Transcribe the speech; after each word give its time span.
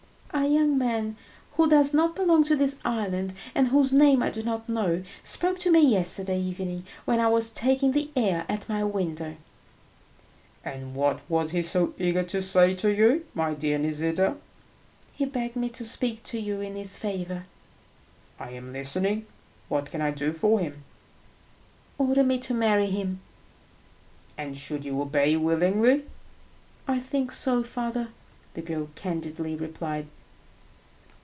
"A 0.33 0.47
young 0.47 0.77
man 0.77 1.17
who 1.53 1.67
does 1.69 1.93
not 1.93 2.15
belong 2.15 2.43
to 2.45 2.55
this 2.55 2.77
island, 2.85 3.33
and 3.53 3.67
whose 3.67 3.91
name 3.93 4.23
I 4.23 4.29
do 4.29 4.41
not 4.41 4.67
know, 4.67 5.03
spoke 5.21 5.59
to 5.59 5.71
me 5.71 5.85
yesterday 5.85 6.39
evening 6.39 6.85
when 7.05 7.19
I 7.19 7.27
was 7.27 7.49
taking 7.49 7.91
the 7.91 8.09
air 8.15 8.45
at 8.49 8.67
my 8.69 8.81
window." 8.85 9.35
"And 10.63 10.95
what 10.95 11.19
was 11.29 11.51
he 11.51 11.61
so 11.61 11.93
eager 11.97 12.23
to 12.23 12.41
say 12.41 12.73
to 12.75 12.91
you, 12.93 13.25
my 13.33 13.53
dear 13.53 13.77
Nisida?" 13.77 14.37
"He 15.13 15.25
begged 15.25 15.57
me 15.57 15.67
to 15.69 15.83
speak 15.85 16.23
to 16.23 16.39
you 16.39 16.59
in 16.61 16.75
his 16.77 16.95
favour." 16.95 17.43
"I 18.39 18.51
am 18.51 18.71
listening. 18.73 19.27
What 19.67 19.91
can 19.91 19.99
I 20.01 20.11
do 20.11 20.31
for 20.33 20.59
him?" 20.59 20.83
"Order 21.97 22.23
me 22.23 22.39
to 22.39 22.53
marry 22.53 22.87
him." 22.87 23.19
"And 24.37 24.57
should 24.57 24.85
you 24.85 24.99
obey 25.01 25.35
willingly?" 25.35 26.05
"I 26.87 26.99
think 26.99 27.31
so, 27.33 27.63
father," 27.63 28.09
the 28.53 28.61
girl 28.61 28.87
candidly 28.95 29.55
replied. 29.57 30.07